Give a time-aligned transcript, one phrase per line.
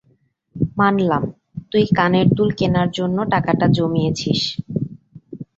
[0.77, 1.23] মানলাম,
[1.71, 4.41] তুই কানের দুল কেনার জন্য টাকাটা জমিয়েছিস।